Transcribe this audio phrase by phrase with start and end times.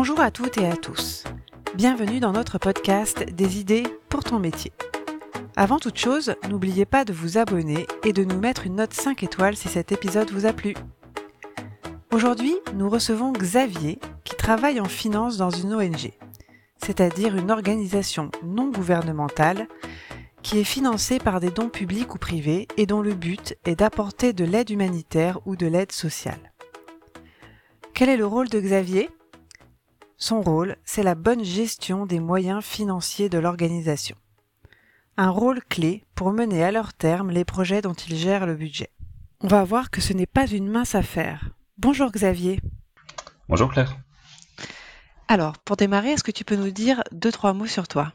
[0.00, 1.24] Bonjour à toutes et à tous.
[1.74, 4.70] Bienvenue dans notre podcast Des idées pour ton métier.
[5.56, 9.24] Avant toute chose, n'oubliez pas de vous abonner et de nous mettre une note 5
[9.24, 10.76] étoiles si cet épisode vous a plu.
[12.12, 16.12] Aujourd'hui, nous recevons Xavier qui travaille en finance dans une ONG,
[16.76, 19.66] c'est-à-dire une organisation non gouvernementale
[20.42, 24.32] qui est financée par des dons publics ou privés et dont le but est d'apporter
[24.32, 26.52] de l'aide humanitaire ou de l'aide sociale.
[27.94, 29.10] Quel est le rôle de Xavier?
[30.20, 34.16] Son rôle, c'est la bonne gestion des moyens financiers de l'organisation.
[35.16, 38.90] Un rôle clé pour mener à leur terme les projets dont il gère le budget.
[39.40, 41.50] On va voir que ce n'est pas une mince affaire.
[41.76, 42.58] Bonjour Xavier.
[43.48, 43.96] Bonjour Claire.
[45.28, 48.12] Alors, pour démarrer, est-ce que tu peux nous dire deux, trois mots sur toi?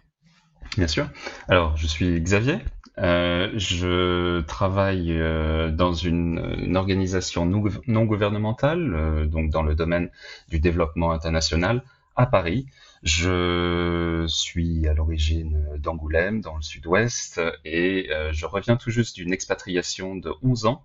[0.76, 1.08] Bien sûr.
[1.48, 2.60] Alors, je suis Xavier.
[3.00, 10.10] Euh, je travaille euh, dans une, organisation non, gouvernementale, euh, donc dans le domaine
[10.50, 11.84] du développement international
[12.16, 12.68] à Paris.
[13.04, 20.16] Je suis à l'origine d'Angoulême, dans le sud-ouest, et je reviens tout juste d'une expatriation
[20.16, 20.84] de 11 ans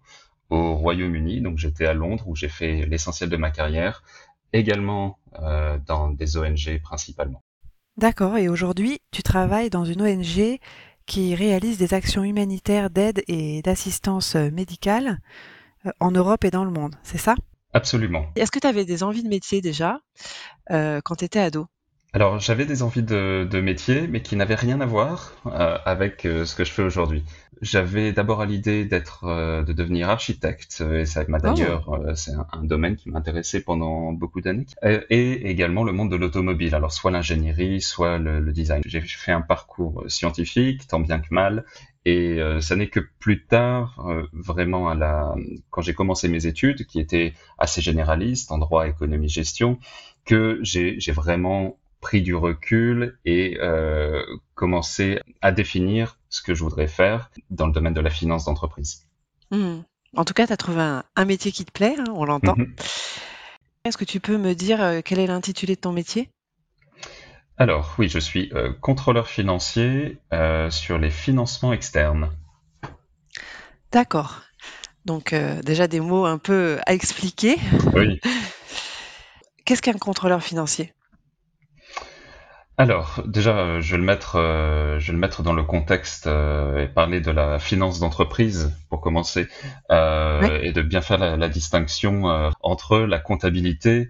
[0.50, 1.40] au Royaume-Uni.
[1.40, 4.02] Donc j'étais à Londres où j'ai fait l'essentiel de ma carrière,
[4.52, 5.18] également
[5.86, 7.42] dans des ONG principalement.
[7.98, 10.58] D'accord, et aujourd'hui tu travailles dans une ONG
[11.08, 15.18] qui réalise des actions humanitaires d'aide et d'assistance médicale
[15.86, 17.34] euh, en Europe et dans le monde, c'est ça?
[17.72, 18.26] Absolument.
[18.36, 20.00] Est-ce que tu avais des envies de métier déjà
[20.70, 21.66] euh, quand tu étais ado?
[22.14, 26.24] Alors j'avais des envies de, de, métier, mais qui n'avaient rien à voir euh, avec
[26.24, 27.22] euh, ce que je fais aujourd'hui.
[27.60, 29.26] J'avais d'abord à l'idée d'être,
[29.64, 31.42] de devenir architecte, et ça m'a oh.
[31.42, 34.66] d'ailleurs, c'est un, domaine qui m'intéressait pendant beaucoup d'années,
[35.10, 36.76] et, également le monde de l'automobile.
[36.76, 38.80] Alors soit l'ingénierie, soit le, le design.
[38.86, 41.64] J'ai fait un parcours scientifique, tant bien que mal,
[42.08, 45.34] et ça n'est que plus tard, vraiment à la,
[45.70, 49.78] quand j'ai commencé mes études, qui étaient assez généralistes en droit, économie, gestion,
[50.24, 54.22] que j'ai vraiment pris du recul et euh,
[54.54, 59.06] commencé à définir ce que je voudrais faire dans le domaine de la finance d'entreprise.
[59.50, 59.80] Hmm.
[60.16, 62.56] En tout cas, tu as trouvé un, métier qui te plaît, hein, on l'entend.
[62.56, 62.74] Mhm.
[63.84, 66.30] Est-ce que tu peux me dire euh, quel est l'intitulé de ton métier?
[67.58, 70.18] Alors, oui, je suis euh, contrôleur financier
[70.70, 72.30] sur les financements externes.
[73.92, 74.42] D'accord.
[75.04, 77.56] Donc, déjà des mots un peu à expliquer.
[77.94, 78.20] Oui.
[79.64, 80.94] Qu'est-ce qu'un contrôleur financier?
[82.80, 86.28] Alors, déjà, euh, je vais le mettre, euh, je vais le mettre dans le contexte
[86.28, 89.48] euh, et parler de la finance d'entreprise pour commencer,
[89.90, 94.08] et de bien faire la, distinction entre la comptabilité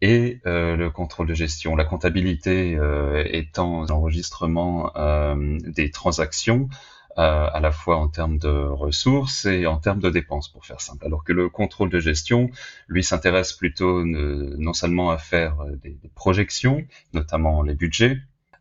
[0.00, 1.76] et le contrôle de gestion.
[1.76, 2.78] La comptabilité
[3.26, 4.92] étant l'enregistrement
[5.36, 6.68] des transactions,
[7.16, 11.04] à la fois en termes de ressources et en termes de dépenses, pour faire simple.
[11.04, 12.50] Alors que le contrôle de gestion,
[12.88, 18.18] lui, s'intéresse plutôt non seulement à faire des, projections, notamment les budgets,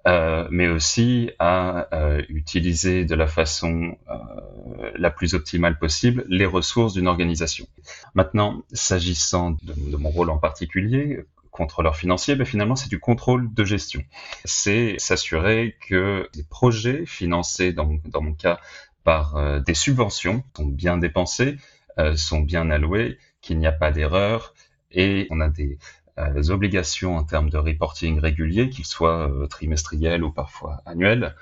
[0.07, 6.45] euh, mais aussi à euh, utiliser de la façon euh, la plus optimale possible les
[6.45, 7.67] ressources d'une organisation.
[8.13, 13.63] Maintenant, s'agissant de, mon rôle en particulier, contrôleur financier, ben finalement, c'est du contrôle de
[13.65, 14.01] gestion.
[14.45, 17.85] C'est s'assurer que les projets financés, dans,
[18.21, 18.61] mon cas,
[19.03, 21.57] par des subventions sont bien dépensés,
[22.15, 24.53] sont bien alloués, qu'il n'y a pas d'erreur
[24.91, 25.77] et on a des
[26.19, 31.35] euh, obligations en termes de reporting régulier, qu'ils soient trimestriels ou parfois annuels.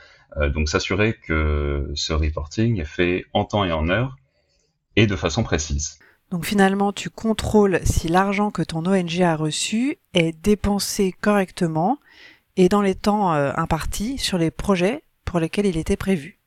[0.53, 4.15] donc s'assurer que ce reporting est fait en temps et en heure
[4.95, 5.99] et de façon précise.
[6.29, 11.99] Donc finalement, tu contrôles si l'argent que ton ONG a reçu est dépensé correctement
[12.57, 16.39] et dans les temps euh, impartis sur les projets pour lesquels il était prévu.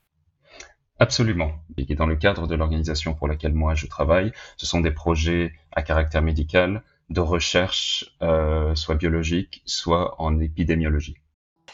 [0.99, 1.53] Absolument.
[1.79, 5.55] Et dans le cadre de l'organisation pour laquelle moi je travaille, ce sont des projets
[5.73, 11.17] à caractère médical, de recherche, euh, soit biologique, soit en épidémiologie.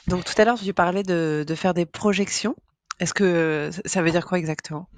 [0.08, 2.56] Donc tout à l'heure, tu parlais de, de faire des projections.
[2.98, 4.88] Est-ce que ça veut dire quoi exactement?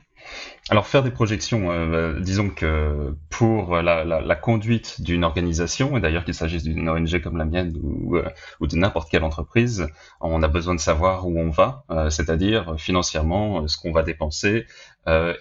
[0.70, 6.34] Alors faire des projections, euh, disons que pour la, conduite d'une organisation, et d'ailleurs qu'il
[6.34, 8.28] s'agisse d'une ONG comme la mienne ou, euh,
[8.60, 9.88] de n'importe quelle entreprise,
[10.20, 14.66] on a besoin de savoir où on va, euh, c'est-à-dire financièrement ce qu'on va dépenser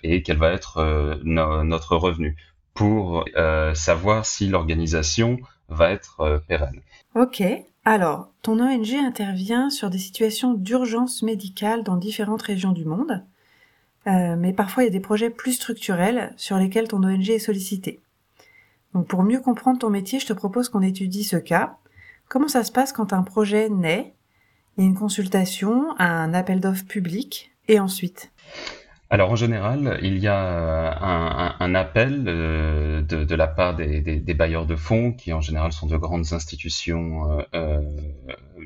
[0.02, 2.38] et quel va être notre revenu
[2.78, 3.26] pour
[3.74, 5.38] savoir si l'organisation
[5.68, 6.80] va être pérenne.
[7.16, 7.44] Ok.
[7.84, 13.24] Alors, ton ONG intervient sur des situations d'urgence médicale dans différentes régions du monde.
[14.08, 17.40] Euh, mais parfois il y a des projets plus structurels sur lesquels ton ONG est
[17.40, 18.00] sollicité.
[18.94, 21.78] Donc pour mieux comprendre ton métier, je te propose qu'on étudie ce cas.
[22.30, 24.14] Comment ça se passe quand un projet naît?
[24.78, 28.32] Il y a une consultation, un appel d'offres public, et ensuite?
[29.10, 35.14] Alors en général, il y a un, appel de, la part des, bailleurs de fonds,
[35.14, 37.46] qui en général sont de grandes institutions,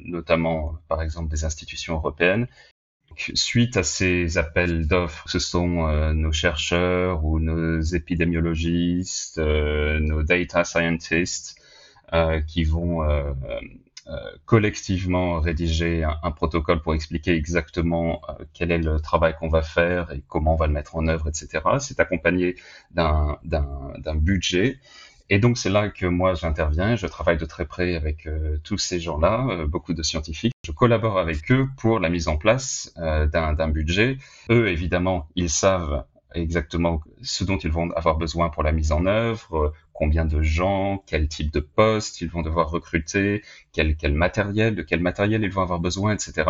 [0.06, 2.48] notamment par exemple des institutions européennes,
[3.18, 10.24] Suite à ces appels d'offres, ce sont euh, nos chercheurs ou nos épidémiologistes, euh, nos
[10.24, 11.56] data scientists
[12.14, 13.04] euh, qui vont
[14.46, 18.22] collectivement rédiger un, protocole pour expliquer exactement
[18.54, 21.28] quel est le travail qu'on va faire et comment on va le mettre en œuvre,
[21.28, 21.64] etc.
[21.80, 22.56] C'est accompagné
[22.92, 23.40] d'un
[24.16, 24.80] budget
[25.34, 28.78] et donc c'est là que moi j'interviens, je travaille de très près avec euh, tous
[28.78, 30.52] ces gens-là, euh, beaucoup de scientifiques.
[30.68, 34.18] Je collabore avec eux pour la mise en place euh, d'un budget.
[34.50, 36.04] Eux, évidemment, ils savent
[36.34, 41.04] exactement ce dont ils vont avoir besoin pour la mise en œuvre, combien de gens,
[41.06, 45.52] quel type de poste ils vont devoir recruter, quel, quel matériel, de quel matériel ils
[45.52, 46.50] vont avoir besoin, etc.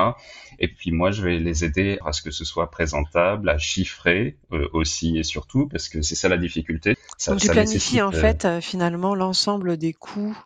[0.57, 4.37] Et puis moi, je vais les aider à ce que ce soit présentable, à chiffrer
[4.53, 6.95] euh, aussi et surtout, parce que c'est ça la difficulté.
[7.17, 10.37] Ça, Donc tu planifies en euh, fait euh, finalement l'ensemble des coûts,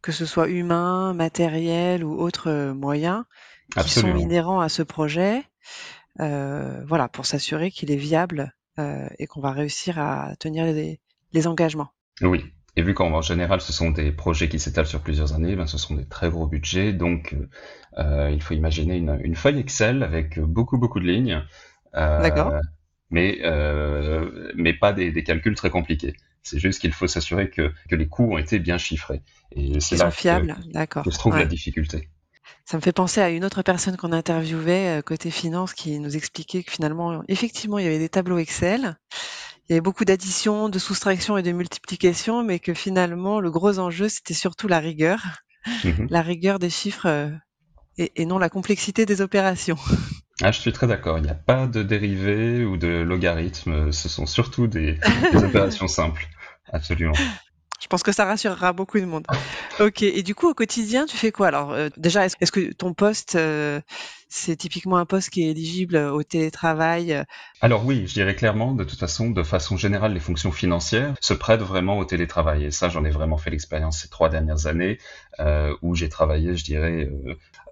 [0.00, 3.24] que ce soit humain, matériel ou autres moyens,
[3.78, 5.42] qui sont inhérents à ce projet.
[6.18, 11.90] voilà, pour s'assurer qu'il est viable et qu'on va réussir à tenir les engagements.
[12.20, 12.44] Oui.
[12.76, 15.78] Et vu qu'en général, ce sont des projets qui s'étalent sur plusieurs années, ben, ce
[15.78, 16.92] sont des très gros budgets.
[16.92, 17.36] Donc,
[17.98, 21.40] euh, il faut imaginer une, une, feuille Excel avec beaucoup, beaucoup de lignes.
[21.94, 22.52] Euh, D'accord.
[23.10, 26.16] Mais, euh, mais pas des, des, calculs très compliqués.
[26.42, 29.22] C'est juste qu'il faut s'assurer que, que, les coûts ont été bien chiffrés.
[29.52, 30.56] Et c'est là fiables.
[30.72, 31.04] D'accord.
[31.04, 32.08] que se trouve la difficulté.
[32.64, 36.16] Ça me fait penser à une autre personne qu'on interviewait euh, côté finance qui nous
[36.16, 38.96] expliquait que finalement, effectivement, il y avait des tableaux Excel
[39.68, 43.78] il y avait beaucoup d'addition, de soustraction et de multiplication, mais que finalement, le gros
[43.78, 45.20] enjeu, c'était surtout la rigueur,
[45.84, 46.08] mhm.
[46.10, 47.30] la rigueur des chiffres euh,
[47.96, 49.78] et, non la complexité des opérations.
[50.42, 51.18] Ah, je suis très d'accord.
[51.18, 53.92] Il n'y a pas de dérivés ou de logarithmes.
[53.92, 54.98] Ce sont surtout des,
[55.34, 56.26] opérations simples.
[56.72, 57.14] Absolument.
[57.84, 59.26] Je pense que ça rassurera beaucoup de monde.
[59.78, 60.02] Ok.
[60.02, 63.34] Et du coup, au quotidien, tu fais quoi Alors, euh, déjà, est-ce que ton poste,
[63.34, 63.78] euh,
[64.30, 67.22] c'est typiquement un poste qui est éligible au télétravail?
[67.60, 71.34] Alors oui, je dirais clairement, de toute façon, de façon générale, les fonctions financières se
[71.34, 72.64] prêtent vraiment au télétravail.
[72.64, 74.96] Et ça, j'en ai vraiment fait l'expérience ces trois dernières années,
[75.40, 77.10] euh, où j'ai travaillé, je dirais,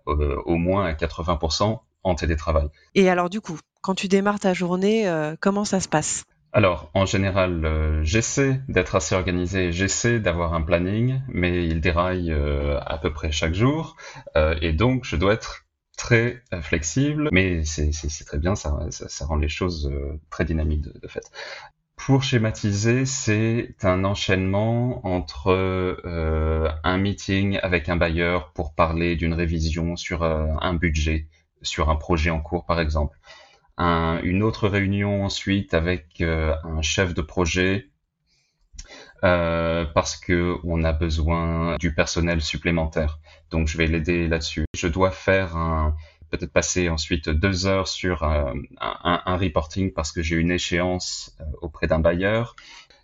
[0.04, 2.68] au moins à 80% en télétravail.
[2.94, 5.10] Et alors, du coup, quand tu démarres ta journée,
[5.40, 6.24] comment ça se passe?
[6.54, 12.30] Alors, en général, euh, j'essaie d'être assez organisé, j'essaie d'avoir un planning, mais il déraille
[12.30, 13.96] euh, à peu près chaque jour,
[14.36, 15.64] euh, et donc je dois être
[15.96, 17.90] très flexible, mais c'est
[18.26, 19.90] très bien, ça, ça, rend les choses
[20.30, 21.30] très dynamiques de, fait.
[21.96, 25.52] Pour schématiser, c'est un enchaînement entre
[26.82, 31.28] un meeting avec un bailleur pour parler d'une révision sur un budget,
[31.60, 33.16] sur un projet en cours par exemple
[33.78, 37.88] une autre réunion ensuite avec euh, un chef de projet
[39.24, 43.18] euh, parce que on a besoin du personnel supplémentaire.
[43.50, 44.64] Donc je vais l'aider là-dessus.
[44.74, 45.94] Je dois faire un
[46.30, 51.86] peut-être passer ensuite deux heures sur euh, un, reporting parce que j'ai une échéance auprès
[51.86, 52.56] d'un bailleur.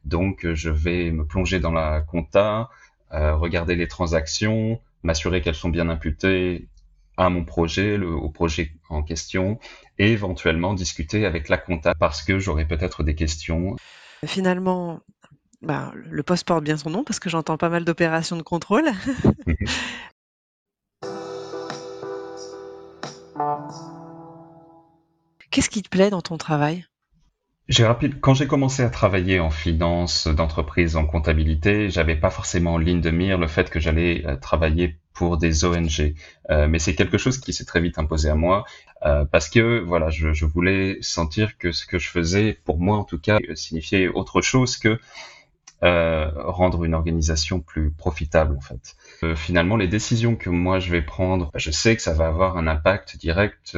[0.05, 2.71] Donc je vais me plonger dans la compta,
[3.11, 6.69] regarder les transactions, m'assurer qu'elles sont bien imputées
[7.19, 9.59] à mon projet, au projet en question,
[9.99, 13.77] et éventuellement discuter avec la compta parce que j'aurai peut-être des questions.
[14.25, 15.01] Finalement,
[15.63, 18.89] bah, le poste porte bien son nom parce que j'entends pas mal d'opérations de contrôle.
[25.51, 26.87] Qu'est-ce qui te plaît dans ton travail?
[27.69, 32.75] J'ai rapide, quand j'ai commencé à travailler en finance d'entreprise, en comptabilité, j'avais pas forcément
[32.75, 36.15] en ligne de mire le fait que j'allais euh, travailler pour des ONG.
[36.51, 38.65] Euh, mais c'est quelque chose qui s'est très vite imposé à moi
[39.05, 42.97] euh, parce que voilà, je, je, voulais sentir que ce que je faisais, pour moi
[42.97, 44.99] en tout cas, signifiait autre chose que
[45.83, 48.97] euh, rendre une organisation plus profitable en fait.
[49.25, 52.57] Euh, finalement, les décisions que moi je vais prendre, je sais que ça va avoir
[52.57, 53.77] un impact direct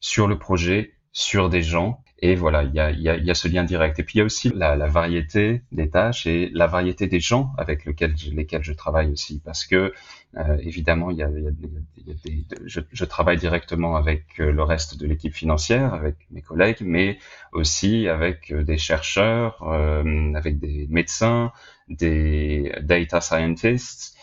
[0.00, 3.98] sur le projet, sur des gens et voilà, il y a, ce lien direct.
[3.98, 7.52] Et puis il y a aussi la, variété des tâches et la variété des gens
[7.58, 9.42] avec lesquels, je travaille aussi.
[9.44, 9.92] Parce que
[10.38, 15.06] euh, évidemment, il y a, des, je, je, travaille directement avec euh, le reste de
[15.06, 17.18] l'équipe financière, avec mes collègues, mais
[17.52, 21.52] aussi avec euh, des chercheurs, avec des médecins,
[21.90, 24.13] des data scientists.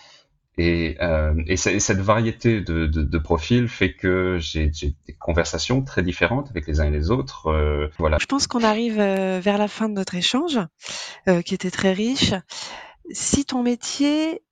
[0.58, 6.04] Et, euh, et, cette variété de, de, de, profils fait que j'ai des conversations très
[6.04, 7.48] différentes avec les uns et les autres.
[7.48, 8.18] Euh, voilà.
[8.20, 10.60] Je pense qu'on arrive euh, vers la fin de notre échange,
[11.30, 12.34] euh, qui était très riche.
[13.12, 14.44] Si ton métier,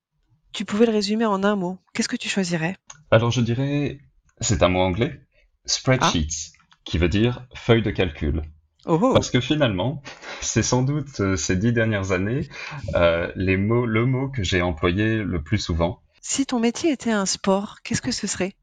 [0.53, 2.77] tu pouvais le résumer en un mot, qu'est-ce que tu choisirais?
[3.11, 3.99] Alors je dirais,
[4.39, 5.19] c'est un mot anglais,
[5.65, 6.79] spreadsheets, ah.
[6.85, 8.43] qui veut dire feuille de calcul.
[8.89, 9.13] Oh.
[9.13, 10.01] Parce que finalement,
[10.41, 12.49] c'est sans doute euh, ces dix dernières années
[12.95, 16.01] euh, les mots, le mot que j'ai employé le plus souvent.
[16.21, 18.55] Si ton métier était un sport, qu'est-ce que ce serait?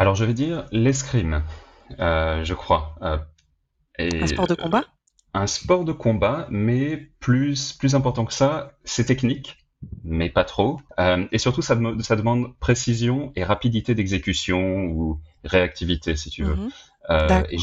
[0.00, 1.44] Alors je vais dire l'escrime,
[2.00, 2.96] euh, je crois.
[3.00, 4.84] un sport de combat?
[5.32, 9.58] Un sport de combat, mais plus, plus important que ça, c'est technique
[10.02, 10.80] mais pas trop.
[11.30, 16.56] et surtout, ça, ça, demande précision et rapidité d'exécution ou réactivité, si tu veux.
[16.56, 16.70] Mhm.
[17.10, 17.58] Euh, et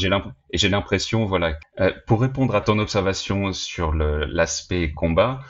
[0.56, 5.40] j'ai l'impression, voilà, euh, pour répondre à ton observation sur l'aspect combat,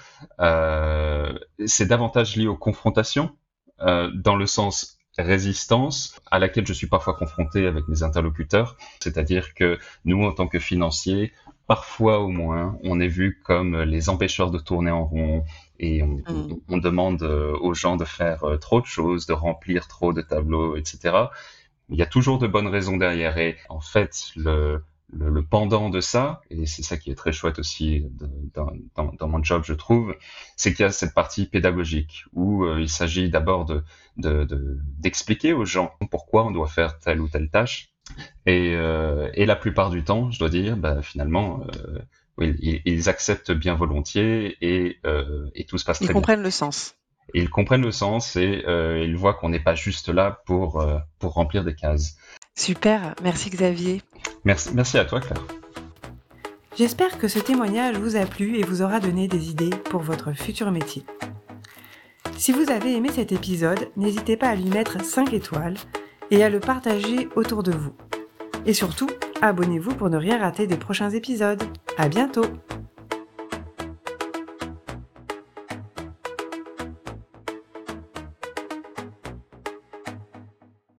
[0.40, 1.32] euh,
[1.64, 3.36] c'est davantage lié aux confrontations,
[3.78, 8.76] dans le sens résistance à laquelle je suis parfois confronté avec mes interlocuteurs.
[9.00, 11.32] C'est-à-dire que nous, en tant que financiers,
[11.66, 15.44] parfois au moins, on est vu comme les empêcheurs de tourner en rond
[15.78, 16.60] et on, mm.
[16.68, 21.28] on demande aux gens de faire trop de choses, de remplir trop de tableaux, etc
[21.88, 23.38] il y a toujours de bonnes raisons derrière.
[23.38, 27.58] Et en fait, le, le, pendant de ça, et c'est ça qui est très chouette
[27.58, 28.06] aussi
[28.54, 30.14] dans, dans, dans mon job, je trouve,
[30.56, 33.84] c'est qu'il y a cette partie pédagogique où euh, il s'agit d'abord de,
[34.98, 37.90] d'expliquer de, aux gens pourquoi on doit faire telle ou telle tâche.
[38.46, 41.98] Et, euh, et la plupart du temps, je dois dire, bah, finalement, euh,
[42.40, 46.12] ils, ils, acceptent bien volontiers et, euh, et tout se passe très bien.
[46.12, 46.95] Ils comprennent le sens
[47.34, 50.98] ils comprennent le sens et euh, ils voient qu'on n'est pas juste là pour, euh,
[51.18, 52.16] pour remplir des cases.
[52.54, 54.02] Super, merci Xavier.
[54.44, 55.42] Merci, merci à toi Claire.
[56.76, 60.32] J'espère que ce témoignage vous a plu et vous aura donné des idées pour votre
[60.32, 61.04] futur métier.
[62.36, 65.76] Si vous avez aimé cet épisode, n'hésitez pas à lui mettre 5 étoiles
[66.30, 67.94] et à le partager autour de vous.
[68.66, 69.08] Et surtout,
[69.40, 71.62] abonnez-vous pour ne rien rater des prochains épisodes.
[71.96, 72.44] À bientôt!